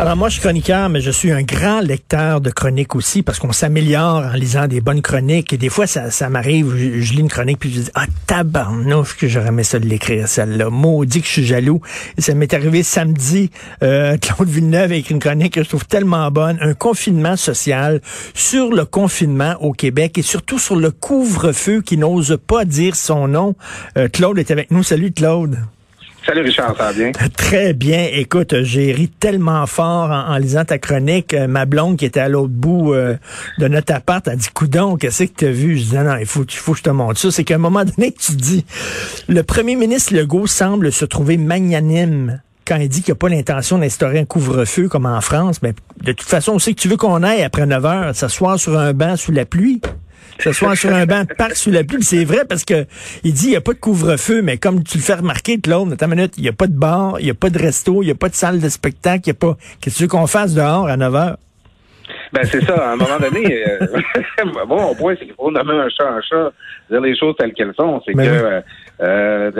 [0.00, 3.40] Alors moi, je suis chroniqueur, mais je suis un grand lecteur de chroniques aussi parce
[3.40, 5.52] qu'on s'améliore en lisant des bonnes chroniques.
[5.52, 9.16] Et des fois, ça, ça m'arrive, je, lis une chronique puis je dis, ah tabarnouche
[9.16, 10.70] que j'aurais aimé ça de l'écrire, celle-là.
[10.70, 11.80] Maudit que je suis jaloux.
[12.16, 13.50] Et ça m'est arrivé samedi.
[13.82, 16.58] Euh, Claude Villeneuve a écrit une chronique que je trouve tellement bonne.
[16.60, 18.00] Un confinement social
[18.34, 23.26] sur le confinement au Québec et surtout sur le couvre-feu qui n'ose pas dire son
[23.26, 23.56] nom.
[23.96, 24.84] Euh, Claude est avec nous.
[24.84, 25.58] Salut Claude.
[26.28, 27.12] Salut Richard, ça va bien?
[27.38, 28.06] Très bien.
[28.12, 31.32] Écoute, j'ai ri tellement fort en, lisant ta chronique.
[31.32, 33.16] Euh, ma blonde qui était à l'autre bout euh,
[33.56, 35.78] de notre appart a dit Coudon, qu'est-ce que tu as vu?
[35.78, 37.30] Je dis non, non, il faut, il faut que je te montre ça.
[37.30, 38.66] C'est qu'à un moment donné, tu dis
[39.26, 43.78] le premier ministre Legault semble se trouver magnanime quand il dit qu'il n'a pas l'intention
[43.78, 45.62] d'instaurer un couvre-feu comme en France.
[45.62, 48.58] Mais de toute façon, on sait que tu veux qu'on aille après 9 heures s'asseoir
[48.58, 49.80] sur un banc sous la pluie
[50.38, 52.02] s'asseoir sur un banc de parc sous la pluie.
[52.02, 52.86] C'est vrai parce que
[53.24, 55.92] il dit il n'y a pas de couvre-feu, mais comme tu le fais remarquer, Claude,
[55.92, 58.02] attends une minute, il n'y a pas de bar, il n'y a pas de resto,
[58.02, 59.56] il n'y a pas de salle de spectacle, il n'y a pas.
[59.80, 61.38] Qu'est-ce que tu veux qu'on fasse dehors à 9 heures?
[62.32, 63.78] Ben c'est ça, à un moment donné, euh,
[64.66, 66.52] bon, mon point, c'est qu'il faut nommer un chat un chat,
[66.90, 68.00] dire les choses telles qu'elles sont.
[68.06, 68.62] C'est Ben que oui.
[69.02, 69.50] euh,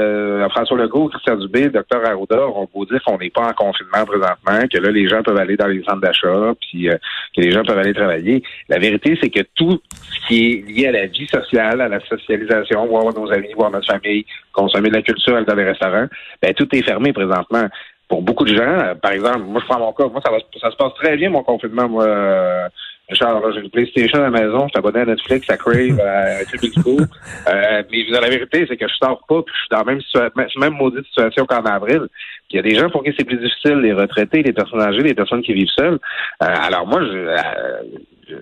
[0.43, 4.05] de, François Legault, Christian Dubé, Dr Arruda, on peut dire qu'on n'est pas en confinement
[4.05, 6.97] présentement, que là, les gens peuvent aller dans les centres d'achat, puis euh,
[7.35, 8.43] que les gens peuvent aller travailler.
[8.69, 12.01] La vérité, c'est que tout ce qui est lié à la vie sociale, à la
[12.01, 16.07] socialisation, voir nos amis, voir notre famille, consommer de la culture, aller dans les restaurants,
[16.43, 17.69] ben tout est fermé présentement
[18.09, 20.39] pour beaucoup de gens, euh, par exemple, moi je prends mon cas, moi ça, va,
[20.61, 22.05] ça se passe très bien mon confinement, moi.
[22.05, 22.69] Euh,
[23.09, 26.45] Richard, j'ai une PlayStation à la maison, je suis abonné à Netflix, à Crave, à
[26.45, 27.07] School.
[27.49, 30.01] Euh, mais la vérité, c'est que je sors pas, puis je suis dans la même
[30.03, 32.03] situation, même maudite situation qu'en avril.
[32.51, 35.03] Il y a des gens pour qui c'est plus difficile, les retraités, les personnes âgées,
[35.03, 35.99] les personnes qui vivent seules.
[36.43, 37.83] Euh, alors moi, je, euh,
[38.29, 38.37] je,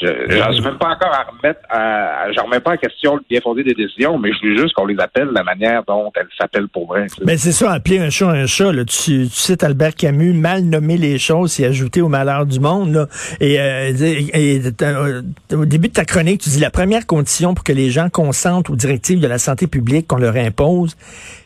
[0.00, 3.16] je, j'en suis même pas encore à remettre, à, à- je remets pas en question
[3.16, 5.82] le bien fondé des décisions, mais je veux juste qu'on les appelle de la manière
[5.86, 7.06] dont elles s'appellent pour vrai.
[7.24, 8.72] Mais c'est ça, appeler un chat un chat.
[8.72, 8.84] Là.
[8.84, 12.92] Tu, tu cites Albert Camus, mal nommer les choses, c'est ajouter au malheur du monde.
[12.92, 13.06] Là.
[13.40, 15.22] Et, euh, et- et euh,
[15.52, 18.70] au début de ta chronique, tu dis la première condition pour que les gens consentent
[18.70, 20.96] aux directives de la santé publique qu'on leur impose,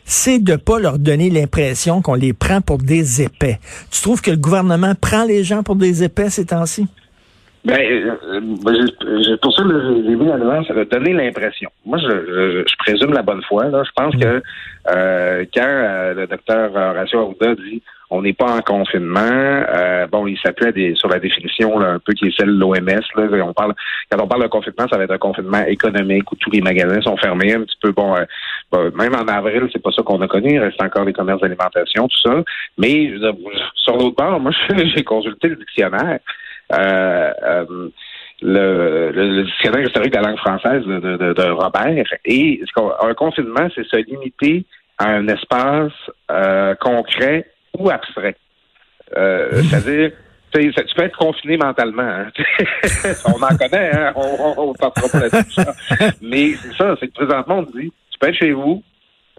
[0.05, 3.59] c'est de pas leur donner l'impression qu'on les prend pour des épais.
[3.91, 6.87] Tu trouves que le gouvernement prend les gens pour des épais ces temps-ci?
[7.67, 8.15] Ben, euh,
[8.65, 11.69] euh, pour ça, j'ai mis la nuance, ça va donner l'impression.
[11.85, 13.65] Moi, je, je, je présume la bonne foi.
[13.65, 13.83] Là.
[13.83, 14.41] Je pense que
[14.89, 20.27] euh, quand euh, le docteur Horacio Arruda dit on n'est pas en confinement, euh, bon,
[20.27, 22.87] il s'appuie des- sur la définition là, un peu qui est celle de l'OMS.
[23.15, 23.45] Là.
[23.45, 23.73] On parle,
[24.09, 27.01] quand on parle de confinement, ça va être un confinement économique où tous les magasins
[27.01, 27.91] sont fermés un petit peu.
[27.91, 28.23] Bon, euh,
[28.71, 30.53] bon, même en avril, c'est pas ça qu'on a connu.
[30.53, 32.43] Il reste encore des commerces d'alimentation, tout ça.
[32.77, 33.11] Mais
[33.75, 34.53] sur l'autre bord, moi,
[34.95, 36.19] j'ai consulté le dictionnaire.
[36.73, 37.89] Euh, euh,
[38.41, 42.05] le, dictionnaire historique de la langue française de, de, de- de Robert.
[42.25, 42.61] Et
[43.01, 44.65] un confinement, c'est se limiter
[44.97, 45.91] à un espace
[46.29, 47.45] euh, concret
[47.77, 48.35] ou abstrait.
[49.15, 50.11] Euh, C'est-à-dire,
[50.53, 52.03] tu peux être confiné mentalement.
[52.03, 52.27] hein.
[53.25, 54.13] on en connaît, hein?
[54.15, 55.61] on on partira pas là-dessus.
[56.21, 58.83] Mais c'est ça, c'est que présentement, on dit, tu peux être chez vous,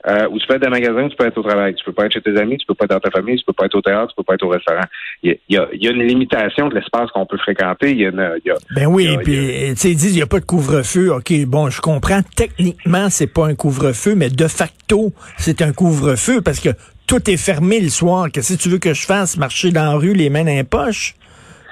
[0.07, 1.75] euh, ou tu peux être dans un magasin, tu peux être au travail.
[1.75, 3.45] Tu peux pas être chez tes amis, tu peux pas être dans ta famille, tu
[3.45, 4.85] peux pas être au théâtre, tu peux pas être au restaurant.
[5.23, 7.91] Il y a, il y a, y une limitation de l'espace qu'on peut fréquenter.
[7.91, 9.97] Il y a une, il y a- Ben oui, y puis y tu sais, ils
[9.97, 11.13] disent il n'y a pas de couvre-feu.
[11.13, 12.21] OK, bon, je comprends.
[12.37, 16.71] Techniquement, c'est pas un couvre-feu, mais de facto, c'est un couvre-feu parce que
[17.07, 18.29] tout est fermé le soir.
[18.33, 19.37] Qu'est-ce que tu veux que je fasse?
[19.37, 21.15] Marcher dans la rue, les mains dans les poches?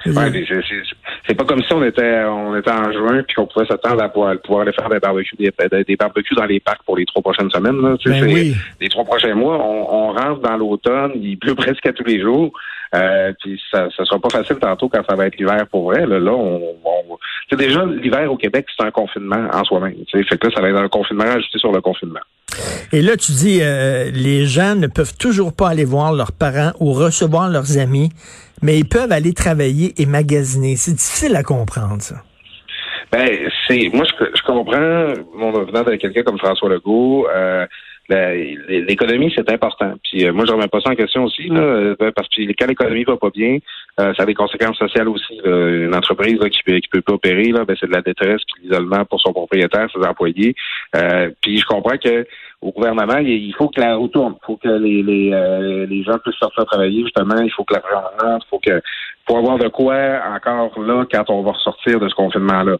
[0.05, 0.86] Ouais, c'est-
[1.27, 4.09] c'est- pas comme si on était on était en juin puis qu'on pouvait s'attendre à
[4.09, 5.51] pouvoir, pouvoir aller faire des barbecues des,
[5.85, 7.81] des- barbecues dans les parcs pour les trois prochaines semaines.
[7.81, 7.95] Là.
[7.99, 8.55] Tu sais, Ben oui.
[8.81, 12.21] Les trois prochains mois, on, on rentre dans l'automne, il pleut presque à tous les
[12.21, 12.51] jours.
[12.95, 16.05] Euh, puis ça ne sera pas facile tantôt quand ça va être l'hiver pour vrai.
[16.05, 17.17] Là, là on, on
[17.49, 19.95] c'est déjà l'hiver au Québec, c'est un confinement en soi-même.
[20.07, 22.19] Tu sais, fait que là, ça va être un confinement ajouté sur le confinement.
[22.91, 26.71] Et là, tu dis, euh, les gens ne peuvent toujours pas aller voir leurs parents
[26.79, 28.09] ou recevoir leurs amis,
[28.61, 30.75] mais ils peuvent aller travailler et magasiner.
[30.75, 32.23] C'est difficile à comprendre, ça.
[33.11, 37.27] Ben, c'est moi je, je comprends mon venant de quelqu'un comme François Legault.
[37.29, 37.65] Euh,
[38.09, 39.93] l'économie, c'est important.
[40.03, 42.67] Puis euh, moi, je remets pas ça en question aussi, là, euh, parce que quand
[42.67, 43.57] l'économie va pas bien,
[43.99, 45.39] euh, ça a des conséquences sociales aussi.
[45.43, 48.63] Une entreprise qui peut qui peut pas opérer, là, ben, c'est de la détresse puis
[48.63, 50.55] l'isolement pour son propriétaire, ses employés.
[51.41, 52.25] puis je comprends que
[52.61, 54.35] au gouvernement, il faut que la roue tourne.
[54.41, 57.39] Il faut que les, les, les gens puissent sortir travailler, justement.
[57.39, 57.81] Il faut que la
[58.21, 58.81] il faut que
[59.27, 62.77] faut avoir de quoi encore là quand on va ressortir de ce confinement-là.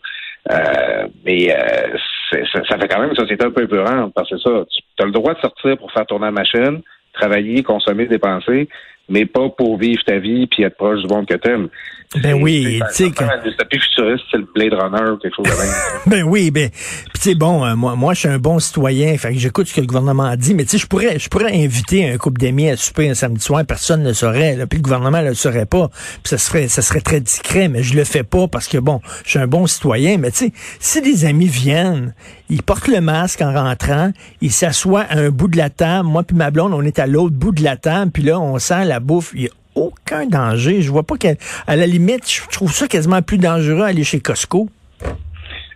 [0.49, 1.97] Euh, mais euh,
[2.31, 5.11] ça, fait quand même une société un peu épurante parce que ça, tu as le
[5.11, 6.81] droit de sortir pour faire tourner la machine,
[7.13, 8.69] travailler, consommer, dépenser,
[9.09, 11.69] mais pas pour vivre ta vie puis être proche du monde que t'aimes.
[12.15, 13.11] Ben oui, tu sais.
[13.11, 13.27] Quand...
[13.27, 15.73] futuriste, c'est le Blade Runner ou quelque chose de même.
[16.05, 19.33] ben oui, ben, tu sais, bon, euh, moi, moi, je suis un bon citoyen, fait
[19.33, 21.53] que j'écoute ce que le gouvernement a dit, mais tu sais, je pourrais, je pourrais
[21.53, 24.79] inviter un couple d'amis à souper un samedi soir, personne ne le saurait, là, puis
[24.79, 27.93] le gouvernement ne le saurait pas, puis ça serait, ça serait très discret, mais je
[27.93, 31.01] le fais pas parce que bon, je suis un bon citoyen, mais tu sais, si
[31.01, 32.13] des amis viennent,
[32.49, 36.23] ils portent le masque en rentrant, ils s'assoient à un bout de la table, moi
[36.23, 38.85] puis ma blonde, on est à l'autre bout de la table, puis là, on sent
[38.85, 40.81] la bouffe, il aucun danger.
[40.81, 41.35] Je vois pas qu'à
[41.67, 44.67] la limite, je trouve ça quasiment plus dangereux aller chez Costco.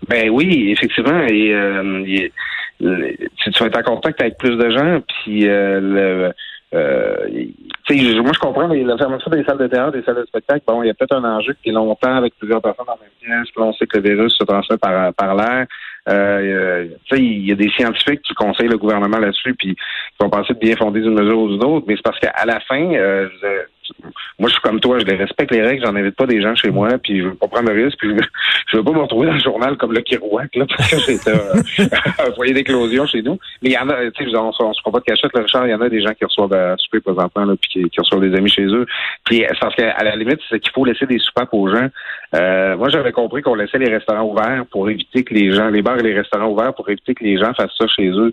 [0.07, 1.25] Ben oui, effectivement.
[1.30, 2.25] Euh,
[2.80, 6.33] tu, vas être en contact avec plus de gens, puis euh, le,
[6.74, 10.81] euh, moi je comprends, la fermeture des salles de théâtre, des salles de spectacle, bon,
[10.81, 13.44] il y a peut-être un enjeu qui est longtemps avec plusieurs personnes dans la même
[13.44, 15.68] pièce, on sait que le virus se transmet par, par l'air.
[16.07, 19.81] Il y a des scientifiques qui conseillent le gouvernement là-dessus, puis qui
[20.19, 22.59] vont penser de bien fonder d'une mesure ou d'une autre, mais c'est parce qu'à la
[22.62, 23.27] fin, euh,
[24.39, 26.55] moi, je suis comme toi, je les respecte les règles, j'en invite pas des gens
[26.55, 28.09] chez moi, puis je veux pas prendre le risque, puis
[28.67, 31.27] je veux, pas me retrouver dans le journal comme le Kirouac, là, parce que c'est
[31.27, 31.53] euh,
[32.27, 33.38] un foyer d'éclosion chez nous.
[33.61, 35.67] Mais il y en a, tu sais, on, se prend pas de cachette, le Richard,
[35.67, 38.21] il y en a des gens qui reçoivent à souper présentement, là, puis qui, reçoivent
[38.21, 38.85] des amis chez eux.
[39.25, 41.88] Puis c'est parce qu'à la limite, c'est qu'il faut laisser des soupapes aux gens.
[42.35, 45.81] Euh, moi, j'avais compris qu'on laissait les restaurants ouverts pour éviter que les gens, les
[45.81, 48.31] bars et les restaurants ouverts pour éviter que les gens fassent ça chez eux.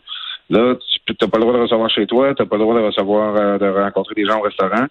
[0.50, 0.76] Là,
[1.06, 2.87] tu n'as pas le droit de recevoir chez toi, tu n'as pas le droit de
[2.87, 4.87] recevoir, euh, de rencontrer des gens au restaurant.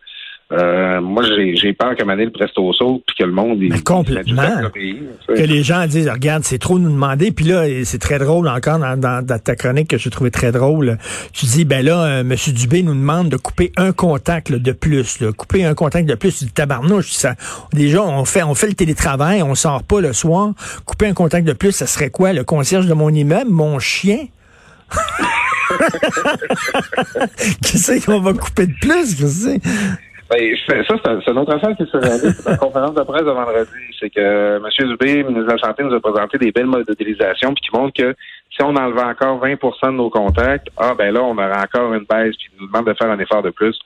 [0.53, 3.57] Euh, moi, j'ai peur qu'à le Presto saute puis que le monde...
[3.59, 4.43] Mais complètement.
[5.27, 7.31] que les gens disent, regarde, c'est trop nous demander.
[7.31, 10.97] Puis là, c'est très drôle encore dans, ta chronique que j'ai trouvé très drôle.
[11.33, 12.33] Tu dis, ben là, euh, M.
[12.53, 15.21] Dubé nous demande de couper un contact de plus.
[15.35, 16.43] Couper un contact de plus.
[16.43, 17.11] Du tabarnouche.
[17.11, 17.35] Ça,
[17.73, 20.53] déjà, on fait, on fait le télétravail, on sort pas le soir.
[20.85, 22.31] Couper un contact de plus, ça serait quoi?
[22.31, 23.51] Le concierge de mon immeuble?
[23.51, 24.27] Mon chien?
[27.61, 29.17] Qu'est-ce qu'on va couper de plus?
[30.29, 33.31] Ben, ça, c'est une autre affaire qui s'est réalisée dans la conférence de presse de
[33.31, 33.71] vendredi.
[33.99, 34.87] C'est que M.
[34.89, 38.13] Dubé, ministre de la Santé, nous a présenté des belles modélisations puis qui montrent que
[38.51, 42.05] si on enlevait encore 20% de nos contacts, ah ben là, on aurait encore une
[42.05, 43.77] baisse puis nous demande de faire un effort de plus.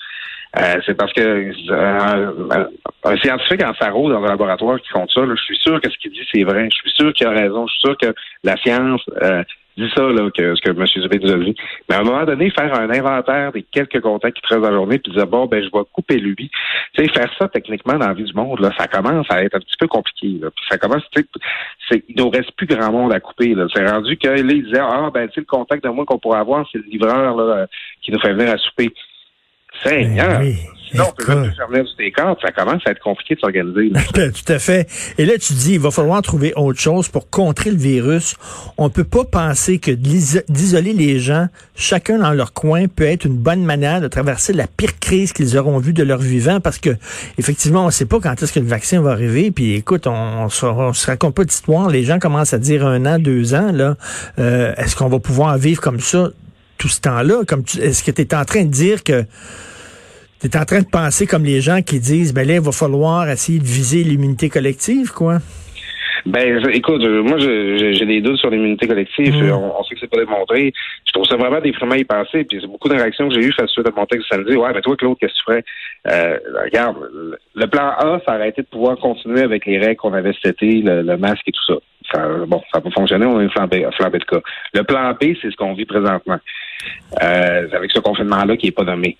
[0.57, 2.67] Euh, c'est parce que euh,
[3.05, 5.97] un scientifique en sarreau dans un laboratoire qui compte ça, je suis sûr que ce
[5.97, 6.67] qu'il dit, c'est vrai.
[6.69, 7.67] Je suis sûr qu'il a raison.
[7.67, 9.43] Je suis sûr que la science euh,
[9.77, 10.85] dit ça, là, que ce que M.
[10.85, 11.55] Zubé nous a dit.
[11.89, 14.75] Mais à un moment donné, faire un inventaire des quelques contacts qui restent dans la
[14.75, 16.49] journée, puis dire bon, ben je vais couper lui.
[16.93, 19.55] Tu sais, faire ça techniquement dans la vie du monde, là, ça commence à être
[19.55, 20.39] un petit peu compliqué.
[20.41, 20.49] Là.
[20.51, 21.25] Puis ça commence, tu
[21.89, 23.53] sais, il ne reste plus grand monde à couper.
[23.55, 23.67] Là.
[23.73, 26.19] C'est rendu que là, il disait Ah, ben tu sais, le contact de moi qu'on
[26.19, 27.67] pourrait avoir, c'est le livreur là,
[28.01, 28.89] qui nous fait venir à souper.
[29.83, 30.39] Seigneur!
[30.39, 30.55] Ben
[30.91, 33.91] Sinon, on peut même fermer du ça commence à être compliqué de s'organiser.
[34.13, 34.89] Tout à fait.
[35.17, 38.35] Et là, tu dis, il va falloir trouver autre chose pour contrer le virus.
[38.77, 43.37] On peut pas penser que d'isoler les gens, chacun dans leur coin, peut être une
[43.37, 46.89] bonne manière de traverser la pire crise qu'ils auront vue de leur vivant, parce que
[47.37, 49.51] effectivement, on sait pas quand est-ce que le vaccin va arriver.
[49.51, 51.89] Puis écoute, on, se, raconte pas d'histoire.
[51.89, 53.71] Les gens commencent à dire un an, deux ans.
[53.71, 53.95] Là,
[54.39, 56.29] euh, est-ce qu'on va pouvoir vivre comme ça
[56.77, 57.43] tout ce temps-là?
[57.47, 59.25] Comme est-ce que tu es en train de dire que
[60.41, 62.71] tu es en train de penser comme les gens qui disent, ben là, il va
[62.71, 65.37] falloir essayer de viser l'immunité collective, quoi?
[66.25, 69.35] Ben, écoute, moi, j'ai des doutes sur l'immunité collective.
[69.35, 69.51] Mm.
[69.51, 70.73] On, sait que c'est pas démontré.
[71.05, 72.43] Je trouve ça vraiment déprimant y passer.
[72.43, 74.55] Puis c'est beaucoup de réactions que j'ai eues face à mon texte samedi.
[74.55, 75.63] Ouais, ben toi, Claude, qu'est-ce que tu ferais?
[76.07, 76.97] Euh, regarde,
[77.55, 80.61] le plan A, ça aurait été de pouvoir continuer avec les règles qu'on avait cet
[80.61, 81.79] été, le, masque et tout ça.
[82.11, 84.41] Ça bon, ça n'a pas fonctionné, on a flambée, flambée de cas.
[84.73, 86.39] Le plan B, c'est ce qu'on vit présentement.
[87.21, 89.17] Euh, avec ce confinement-là qui n'est pas nommé.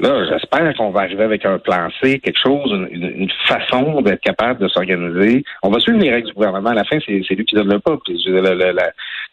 [0.00, 4.60] Là, j'espère qu'on va arriver avec un plan C, quelque chose, une, façon d'être capable
[4.60, 5.44] de s'organiser.
[5.62, 6.70] On va suivre les règles du gouvernement.
[6.70, 7.96] À la fin, c'est lui qui donne le pas.
[8.04, 8.18] Puis,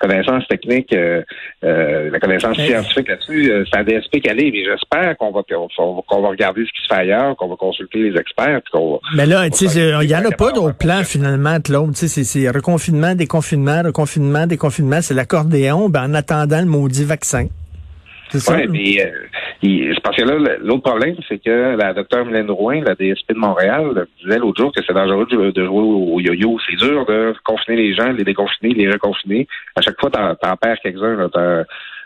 [0.02, 1.22] connaissance technique, euh,
[1.64, 6.30] euh, la connaissance scientifique là-dessus, c'est à DSP qu'elle Mais j'espère qu'on va qu'on va
[6.30, 8.62] regarder ce qui se fait ailleurs, qu'on va consulter les experts.
[8.72, 11.94] qu'on Mais là, tu sais, il n'y en a pas d'autre plan finalement, Claude.
[11.94, 15.02] Tu sais, c'est reconfinement, déconfinement, reconfinement, déconfinement.
[15.02, 17.48] C'est l'accordéon ben, en attendant le maudit vaccin.
[18.34, 22.82] Oui, mais euh, c'est parce que là, l'autre problème, c'est que la docteure Mylène Rouen,
[22.82, 26.58] la DSP de Montréal, disait l'autre jour que c'est dangereux de, jouer au yo-yo.
[26.66, 29.48] C'est dur de confiner les gens, les déconfiner, les reconfiner.
[29.76, 31.30] À chaque fois, t'en, perds quelques-uns.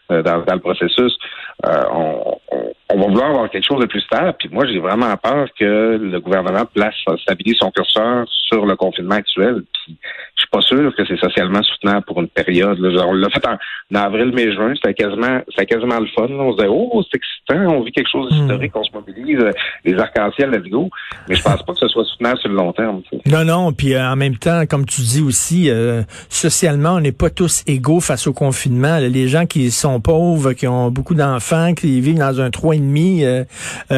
[0.10, 1.18] Dans, dans, le processus,
[1.64, 4.36] on, on, on, va vouloir avoir quelque chose de plus stable.
[4.40, 9.16] Puis moi, j'ai vraiment peur que le gouvernement place stabilise son curseur sur le confinement
[9.16, 9.64] actuel.
[9.74, 9.98] Puis
[10.36, 12.78] je suis pas sûr que c'est socialement soutenable pour une période.
[12.80, 13.06] Là.
[13.08, 13.58] On l'a fait en,
[13.96, 14.74] avril, mai, juin.
[14.76, 16.28] C'était quasiment, c'était quasiment le fun.
[16.30, 19.40] On se disait, oh, c'est excitant, on vit quelque chose d'historique, on se mobilise,
[19.84, 20.90] les arcs-en-ciel, let's go.
[21.28, 23.02] Mais je pense pas que ce soit soutenable sur le long terme.
[23.26, 23.74] Non, non.
[23.74, 27.64] Puis euh, en même temps, comme tu dis aussi, euh, socialement, on n'est pas tous
[27.68, 28.98] égaux face au confinement.
[29.00, 32.80] Les gens qui sont pauvres, qui ont beaucoup d'enfants, qui vivent dans un trois et
[32.80, 33.44] demi, euh,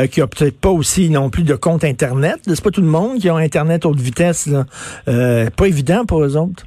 [0.08, 2.38] qui ont peut-être pas aussi non plus de compte internet.
[2.46, 4.48] C'est pas tout le monde qui a internet haute vitesse.
[4.48, 4.66] Là.
[5.56, 6.66] pas évident pour eux autres.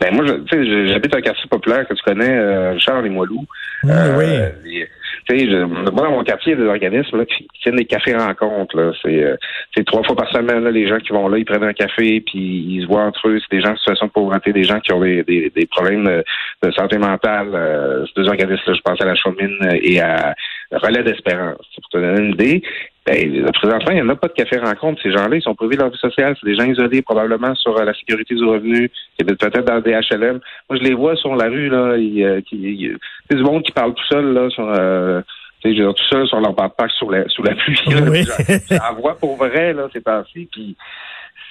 [0.00, 3.44] Ben moi, j'habite un quartier populaire que tu connais, euh, Charles et Moilou.
[3.84, 3.90] oui.
[3.92, 4.86] Euh, tu
[5.28, 8.14] sais, moi, dans mon quartier, il y a des organismes là, qui tiennent des cafés
[8.14, 8.94] rencontres.
[9.02, 9.36] C'est, euh,
[9.86, 12.38] trois fois par semaine, là, les gens qui vont là, ils prennent un café, puis
[12.68, 13.40] ils se voient entre eux.
[13.40, 16.04] C'est des gens en situation de pauvreté, des gens qui ont des, des, des problèmes
[16.62, 17.48] de, santé mentale.
[17.54, 20.34] Euh, ces deux organismes-là, je pense à la Chaumine et à
[20.82, 21.66] Relais d'Espérance.
[21.74, 22.62] Pour te donner une idée,
[23.06, 25.02] ben, présentement, il n'y en a pas de café rencontre.
[25.02, 26.34] Ces gens-là, ils sont privés de leur vie sociale.
[26.40, 30.40] C'est des gens isolés, probablement sur euh, la sécurité du revenu, peut-être dans des HLM.
[30.70, 31.96] Moi, je les vois sur la rue, là.
[31.96, 35.20] Euh, c'est du monde qui parle tout seul, là, sur, euh,
[35.62, 37.78] tout seul sur leur backpack sous la, sous la pluie.
[38.08, 38.24] Oui.
[38.70, 40.48] J'en vois pour vrai, là, ces temps-ci.
[40.50, 40.74] Puis,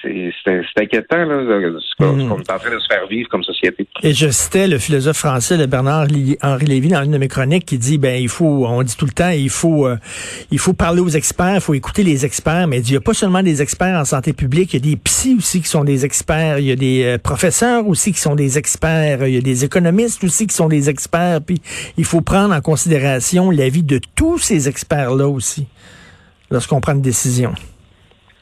[0.02, 2.20] c'est inquiétant là, ce qu'on mm.
[2.20, 3.86] est en train de se faire vivre comme société.
[4.02, 7.78] Et je citais le philosophe français le Bernard-Henri Lévy dans une de mes chroniques qui
[7.78, 9.96] dit ben il faut, on dit tout le temps, il faut, euh,
[10.50, 13.14] il faut parler aux experts, il faut écouter les experts, mais il n'y a pas
[13.14, 16.04] seulement des experts en santé publique, il y a des psys aussi qui sont des
[16.04, 19.42] experts, il y a des euh, professeurs aussi qui sont des experts, il y a
[19.42, 21.60] des économistes aussi qui sont des experts, puis
[21.96, 25.66] il faut prendre en considération l'avis de tous ces experts là aussi
[26.50, 27.54] lorsqu'on prend une décision.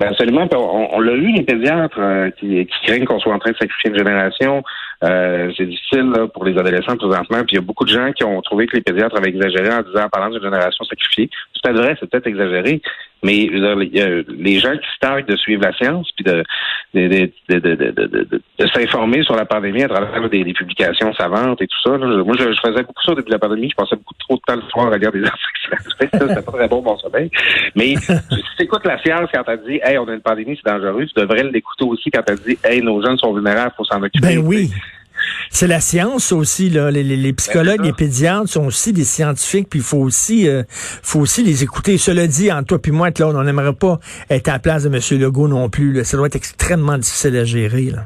[0.03, 0.49] Ben, absolument.
[0.53, 3.91] On, l'a eu, les pédiatres euh, qui, qui, craignent qu'on soit en train de sacrifier
[3.91, 4.65] une génération.
[5.05, 7.39] Euh, c'est difficile pour les adolescents présentement.
[7.45, 9.73] Puis il y a beaucoup de gens qui ont trouvé que les pédiatres avaient exagéré
[9.73, 11.31] en disant en parlant d'une génération sacrifiée.
[11.63, 12.83] C'est peut-être vrai, c'est peut-être exagéré.
[13.25, 16.43] Mais les gens qui se targuent de suivre la science puis de,
[16.93, 21.97] de, de, de s'informer sur la pandémie à travers des, publications savantes et tout ça.
[21.99, 23.71] moi, je, faisais beaucoup ça depuis la pandémie.
[23.71, 25.95] Je passais beaucoup trop de temps le soir à lire des articles.
[26.01, 27.31] C'était pas très bon mon sommeil.
[27.77, 28.13] Mais si
[28.57, 31.21] tu écoutes la science quand elle dit Hey, on a une pandémie, c'est dangereux, tu
[31.21, 34.37] devrais l'écouter aussi quand elle dit Hey, nos jeunes sont vulnérables, faut s'en occuper.
[34.37, 34.69] Ben oui.
[35.51, 36.91] C'est la science aussi là.
[36.91, 41.43] Les, psychologues, les pédiatres sont aussi des scientifiques, puis il faut aussi, euh, faut aussi
[41.43, 41.99] les écouter.
[41.99, 43.99] Cela dit, entre toi puis moi, Claude, on n'aimerait pas
[44.31, 45.21] être à la place de M.
[45.21, 46.05] Legault non plus.
[46.05, 47.91] Ça doit être extrêmement difficile à gérer.
[47.91, 48.05] Là.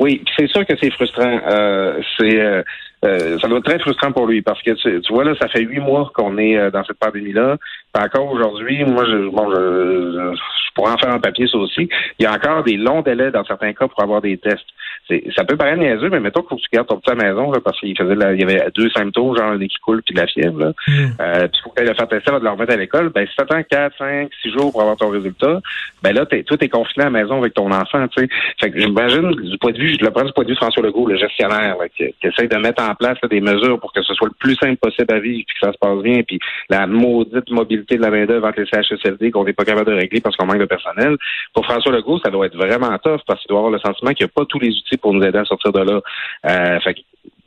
[0.00, 1.40] Oui, c'est sûr que c'est frustrant.
[1.50, 5.34] Euh, c'est euh, ça doit être très frustrant pour lui parce que tu, vois là,
[5.38, 7.58] ça fait huit mois qu'on est dans cette pandémie-là.
[7.94, 11.90] Encore aujourd'hui, moi, je, bon, je, je, pourrais en faire un papier ça aussi.
[12.18, 14.64] Il y a encore des longs délais dans certains cas pour avoir des tests
[15.36, 17.24] ça peut paraître niaiseux, mais mettons qu'il faut que tu gardes ton petit à la
[17.24, 20.02] maison, là, parce qu'il faisait il y avait deux symptômes, genre un nez qui coule
[20.02, 20.72] puis de la fièvre, là.
[20.88, 20.92] Mm.
[21.20, 23.10] Euh, puis il faut que tu le faire tester avant de le remettre à l'école.
[23.10, 25.60] Ben, si t'attends 4, 5, 6 jours pour avoir ton résultat,
[26.02, 28.28] ben là, t'es, toi, t'es confiné à la maison avec ton enfant, tu sais.
[28.60, 30.60] Fait que j'imagine, du point de vue, je le prends du point de vue de
[30.60, 34.14] François Legault, le gestionnaire, qui, essaye de mettre en place des mesures pour que ce
[34.14, 36.38] soit le plus simple possible à vivre puis que ça se passe bien, puis
[36.70, 40.20] la maudite mobilité de la main-d'œuvre entre les CHSLD qu'on n'est pas capable de régler
[40.20, 41.16] parce qu'on manque de personnel.
[41.52, 44.26] Pour François Legault, ça doit être vraiment tough parce qu'il doit avoir le sentiment qu'il
[44.26, 46.00] n'y a pas tous les outils pour nous aider à sortir de là.
[46.46, 46.96] Euh, fait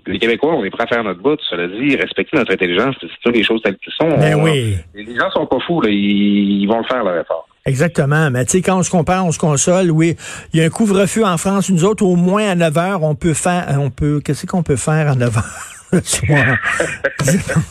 [0.08, 3.08] les Québécois, on est prêts à faire notre bout, cela dit, respecter notre intelligence, c'est
[3.22, 4.18] sûr les choses telles qu'elles sont.
[4.18, 4.78] Ben oui.
[4.96, 7.48] Les gens sont pas fous, là, ils, vont le faire leur effort.
[7.66, 8.32] Exactement.
[8.32, 9.92] Mais tu sais, quand on se compare, on se console.
[9.92, 10.16] Oui,
[10.54, 11.70] il y a un couvre-feu en France.
[11.70, 14.78] Nous autres, au moins à 9 heures, on peut faire, on peut, qu'est-ce qu'on peut
[14.78, 15.77] faire à 9 heures?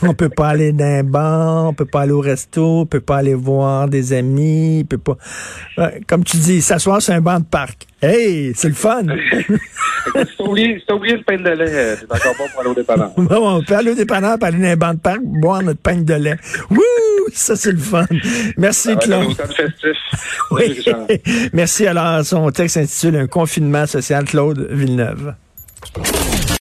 [0.01, 2.99] On peut pas aller dans un bar, on peut pas aller au resto, on peut
[2.99, 5.17] pas aller voir des amis, on peut pas.
[6.07, 7.85] Comme tu dis, s'asseoir sur un banc de parc.
[8.01, 9.03] Hey, c'est le fun!
[9.41, 9.51] si
[10.37, 13.11] t'as oublié, oublié, le pain de lait, c'est encore bon pour aller au dépanneur.
[13.17, 16.13] on peut aller au dépanneur, aller dans un banc de parc, boire notre pain de
[16.13, 16.37] lait.
[16.69, 16.81] Wouh!
[17.33, 18.05] Ça, c'est le fun.
[18.57, 19.27] Merci, Claude.
[20.51, 20.85] oui.
[21.53, 21.87] Merci.
[21.87, 25.33] Alors, son texte s'intitule Un confinement social, Claude Villeneuve.